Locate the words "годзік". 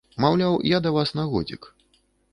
1.35-1.73